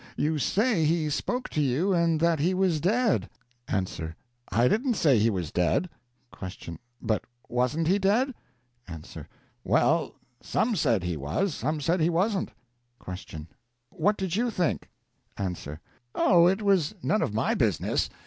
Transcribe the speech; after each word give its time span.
You 0.17 0.39
say 0.39 0.83
he 0.83 1.11
spoke 1.11 1.47
to 1.49 1.61
you, 1.61 1.93
and 1.93 2.19
that 2.21 2.39
he 2.39 2.55
was 2.55 2.81
dead. 2.81 3.29
A. 3.67 3.85
I 4.51 4.67
didn't 4.67 4.95
say 4.95 5.19
he 5.19 5.29
was 5.29 5.51
dead. 5.51 5.91
Q. 6.39 6.79
But 6.99 7.23
wasn't 7.47 7.85
he 7.87 7.99
dead? 7.99 8.33
A. 8.87 8.99
Well, 9.63 10.15
some 10.41 10.75
said 10.75 11.03
he 11.03 11.17
was, 11.17 11.53
some 11.53 11.79
said 11.81 11.99
he 11.99 12.09
wasn't. 12.09 12.49
Q. 13.05 13.45
What 13.91 14.17
did 14.17 14.35
you 14.35 14.49
think? 14.49 14.89
A. 15.37 15.55
Oh, 16.15 16.47
it 16.47 16.63
was 16.63 16.95
none 17.03 17.21
of 17.21 17.35
my 17.35 17.53
business! 17.53 18.09